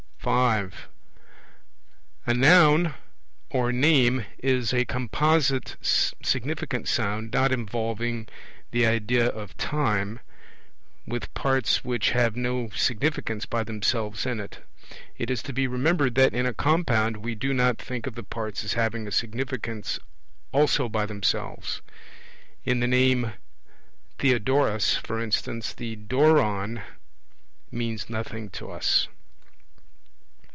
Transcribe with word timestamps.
(5) 0.23 0.87
A 2.27 2.33
Noun 2.35 2.93
or 3.49 3.71
name 3.71 4.23
is 4.37 4.71
a 4.71 4.85
composite 4.85 5.77
significant 5.81 6.87
sound 6.87 7.31
not 7.33 7.51
involving 7.51 8.27
the 8.69 8.85
idea 8.85 9.25
of 9.25 9.57
time, 9.57 10.19
with 11.07 11.33
parts 11.33 11.83
which 11.83 12.11
have 12.11 12.35
no 12.35 12.69
significance 12.75 13.47
by 13.47 13.63
themselves 13.63 14.27
in 14.27 14.39
it. 14.39 14.63
It 15.17 15.31
is 15.31 15.41
to 15.41 15.53
be 15.53 15.65
remembered 15.65 16.13
that 16.13 16.35
in 16.35 16.45
a 16.45 16.53
compound 16.53 17.17
we 17.17 17.33
do 17.33 17.51
not 17.51 17.79
think 17.79 18.05
of 18.05 18.13
the 18.13 18.21
parts 18.21 18.63
as 18.63 18.73
having 18.73 19.07
a 19.07 19.11
significance 19.11 19.97
also 20.51 20.87
by 20.87 21.07
themselves; 21.07 21.81
in 22.63 22.79
the 22.79 22.87
name 22.87 23.33
'Theodorus', 24.19 24.97
for 24.97 25.19
instance, 25.19 25.73
the 25.73 25.95
doron 25.95 26.83
means 27.71 28.07
nothing 28.07 28.49
to 28.51 28.69
us. 28.69 29.07